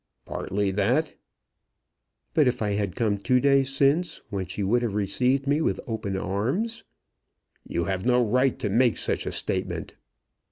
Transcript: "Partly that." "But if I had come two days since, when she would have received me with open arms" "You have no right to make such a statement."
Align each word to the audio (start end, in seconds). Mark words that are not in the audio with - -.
"Partly 0.25 0.71
that." 0.71 1.15
"But 2.33 2.47
if 2.47 2.63
I 2.63 2.71
had 2.71 2.95
come 2.95 3.19
two 3.19 3.39
days 3.39 3.69
since, 3.71 4.19
when 4.31 4.47
she 4.47 4.63
would 4.63 4.81
have 4.81 4.95
received 4.95 5.45
me 5.45 5.61
with 5.61 5.79
open 5.85 6.17
arms" 6.17 6.83
"You 7.69 7.85
have 7.85 8.03
no 8.03 8.19
right 8.25 8.57
to 8.57 8.69
make 8.71 8.97
such 8.97 9.27
a 9.27 9.31
statement." 9.31 9.93